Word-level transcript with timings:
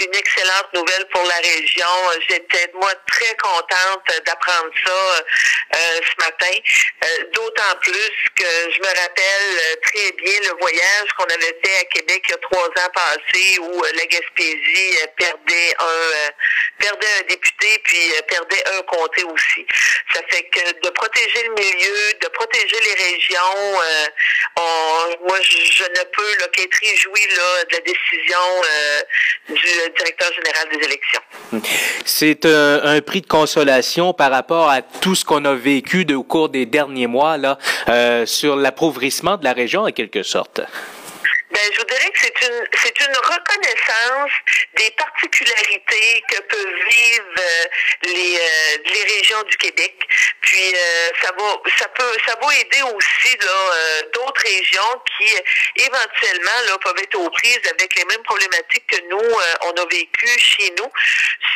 une 0.00 0.14
excellente 0.14 0.68
nouvelle 0.74 1.06
pour 1.12 1.22
la 1.24 1.36
région. 1.36 1.86
J'étais, 2.28 2.70
moi, 2.74 2.92
très 3.06 3.36
contente 3.36 4.22
d'apprendre 4.24 4.70
ça 4.84 5.24
ce 5.72 6.24
matin. 6.24 6.56
D'autant 7.32 7.76
plus 7.80 8.12
que 8.36 8.72
je 8.72 8.78
me 8.80 8.86
rappelle 8.86 9.80
très 9.82 10.12
bien 10.12 10.40
le 10.40 10.60
voyage 10.60 11.08
qu'on 11.16 11.24
avait 11.24 11.58
fait 11.62 11.76
à 11.80 11.84
Québec 11.84 12.22
il 12.28 12.30
y 12.30 12.34
a 12.34 12.38
trois 12.38 12.66
ans 12.66 12.90
passés 12.94 13.58
où 13.60 13.82
la 13.82 14.06
Gaspésie 14.06 14.96
perdait 15.16 15.74
un 15.78 16.30
perdait 16.78 17.06
un 17.20 17.22
député 17.22 17.80
puis 17.84 18.12
perdait 18.28 18.64
un 18.76 18.82
comté 18.82 19.24
aussi. 19.24 19.66
Ça 20.14 20.20
fait 20.30 20.44
que 20.44 20.80
de 20.80 20.90
protéger 20.90 21.42
le 21.44 21.54
milieu, 21.54 22.12
de 22.20 22.28
protéger 22.28 22.80
les 22.80 22.94
régions, 22.94 23.80
moi 24.56 25.38
je, 25.42 25.82
ne 25.84 26.04
peux 26.04 26.48
qu'être 26.52 26.78
réjoui 26.80 27.26
là, 27.36 27.64
de 27.64 27.72
la 27.72 27.80
décision 27.80 28.62
du 29.58 29.92
directeur 29.96 30.30
général 30.32 30.68
des 30.70 30.84
élections. 30.86 31.20
C'est 32.04 32.46
un, 32.46 33.00
prix 33.00 33.20
de 33.20 33.26
consolation 33.26 34.12
par 34.12 34.30
rapport 34.30 34.68
à 34.68 34.82
tout 34.82 35.14
ce 35.14 35.24
qu'on 35.24 35.44
a 35.44 35.54
vécu 35.54 36.06
au 36.12 36.22
cours 36.22 36.48
des 36.48 36.66
derniers 36.66 37.06
mois 37.06 37.36
là, 37.36 37.58
euh, 37.88 38.26
sur 38.26 38.56
l'appauvrissement 38.56 39.36
de 39.36 39.44
la 39.44 39.52
région, 39.52 39.82
en 39.82 39.90
quelque 39.90 40.22
sorte. 40.22 40.60
Ben, 41.50 41.60
je 41.72 41.78
vous 41.78 41.86
dirais 41.86 42.10
que 42.10 42.20
c'est 42.20 42.46
une 42.46 42.64
c'est 42.82 43.00
une 43.00 43.16
reconnaissance 43.16 44.30
des 44.76 44.90
particularités 44.90 46.22
que 46.30 46.40
peuvent 46.42 46.78
vivre 46.88 47.34
euh, 47.38 47.64
les, 48.04 48.36
euh, 48.36 48.76
les 48.84 49.16
régions 49.16 49.42
du 49.44 49.56
Québec. 49.56 49.94
Puis 50.42 50.74
euh, 50.74 51.08
ça 51.22 51.32
va 51.38 51.56
ça 51.78 51.88
peut 51.88 52.16
ça 52.26 52.34
va 52.40 52.54
aider 52.54 52.82
aussi 52.82 53.36
d'autres 53.38 53.47
qui 55.18 55.34
éventuellement 55.76 56.58
là 56.66 56.78
peuvent 56.82 57.02
être 57.02 57.18
aux 57.18 57.30
prises 57.30 57.60
avec 57.70 57.94
les 57.96 58.04
mêmes 58.04 58.22
problématiques 58.22 58.86
que 58.86 59.00
nous 59.10 59.30
on 59.66 59.70
a 59.70 59.86
vécu 59.90 60.28
chez 60.38 60.72
nous 60.78 60.90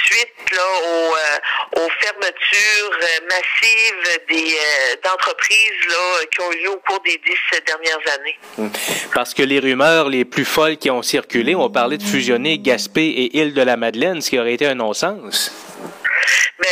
suite 0.05 0.50
là 0.50 0.62
aux, 0.84 1.81
aux 1.81 1.89
fermetures 2.00 2.98
massives 3.28 4.20
des 4.28 4.56
d'entreprises 5.03 5.53
qui 6.31 6.41
ont 6.41 6.53
eu 6.53 6.62
lieu 6.62 6.70
au 6.70 6.78
cours 6.78 7.00
des 7.05 7.20
dix 7.25 7.61
dernières 7.66 8.14
années. 8.14 8.70
Parce 9.14 9.34
que 9.34 9.42
les 9.42 9.59
rumeurs 9.59 10.09
les 10.09 10.25
plus 10.25 10.44
folles 10.44 10.77
qui 10.77 10.91
ont 10.91 11.03
circulé 11.03 11.55
ont 11.55 11.70
parlé 11.70 11.98
de 11.98 12.03
fusionner 12.03 12.59
Gaspé 12.59 13.03
et 13.03 13.38
Île-de-la-Madeleine, 13.38 14.20
ce 14.20 14.31
qui 14.31 14.38
aurait 14.38 14.55
été 14.55 14.66
un 14.66 14.75
non-sens. 14.75 15.53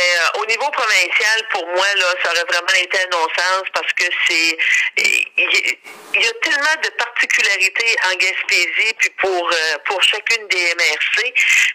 Euh, 0.01 0.39
au 0.39 0.45
niveau 0.45 0.69
provincial, 0.71 1.47
pour 1.51 1.65
moi, 1.67 1.85
là, 1.95 2.05
ça 2.23 2.31
aurait 2.31 2.45
vraiment 2.45 2.81
été 2.81 2.97
un 3.03 3.07
non-sens 3.11 3.63
parce 3.73 3.93
que 3.93 4.05
c'est 4.27 4.57
il 4.97 6.21
y, 6.21 6.27
a 6.27 6.33
tellement 6.41 6.81
de 6.83 6.89
particularités 6.89 7.95
en 8.05 8.15
Gaspésie, 8.15 8.93
puis 8.97 9.09
pour 9.21 9.51
euh, 9.51 9.77
pour 9.85 10.01
chacune 10.03 10.47
des 10.47 10.75
MRC. 10.75 11.33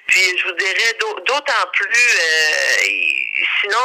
Puis 0.09 0.39
je 0.39 0.45
vous 0.45 0.55
dirais 0.55 0.95
d'autant 0.99 1.67
plus 1.73 2.09
euh, 2.21 2.85
sinon 3.61 3.79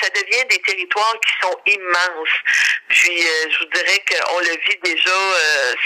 ça 0.00 0.08
devient 0.10 0.44
des 0.50 0.60
territoires 0.60 1.14
qui 1.20 1.46
sont 1.46 1.58
immenses. 1.66 2.36
Puis 2.88 3.22
je 3.50 3.58
vous 3.58 3.70
dirais 3.74 4.02
qu'on 4.08 4.38
le 4.40 4.56
vit 4.66 4.78
déjà, 4.82 5.18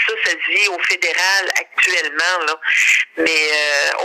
ça, 0.07 0.13
ça 0.25 0.31
se 0.31 0.51
vit 0.51 0.67
au 0.69 0.79
fédéral 0.79 1.51
actuellement, 1.55 2.45
là. 2.47 2.59
Mais 3.19 3.51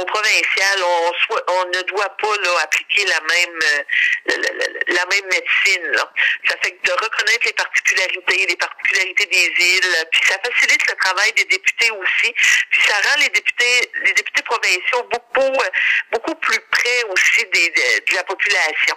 au 0.00 0.04
provincial, 0.04 0.82
on, 0.82 1.12
on 1.48 1.64
ne 1.66 1.82
doit 1.82 2.16
pas 2.16 2.36
là, 2.42 2.50
appliquer 2.62 3.04
la 3.06 3.20
même 3.20 3.84
la, 4.88 5.06
même 5.06 5.24
médecine. 5.26 5.86
Là. 5.92 6.10
Ça 6.48 6.56
fait 6.62 6.72
que 6.72 6.88
de 6.88 6.92
reconnaître 6.92 7.44
les 7.44 7.52
particularités, 7.52 8.46
les 8.46 8.56
particularités 8.56 9.26
des 9.26 9.64
îles, 9.64 10.06
puis 10.10 10.20
ça 10.26 10.36
facilite 10.44 10.86
le 10.88 10.94
travail 10.96 11.32
des 11.32 11.44
députés 11.44 11.90
aussi, 11.90 12.32
puis 12.70 12.80
ça 12.86 12.94
rend 13.08 13.20
les 13.20 13.28
députés, 13.28 13.90
les 14.04 14.12
députés 14.12 14.42
provinciaux 14.42 15.02
beaucoup, 15.10 15.62
beaucoup 16.12 16.34
plus 16.36 16.60
près 16.70 17.04
aussi 17.10 17.44
des, 17.52 17.70
de, 17.70 18.14
la 18.14 18.24
population. 18.24 18.96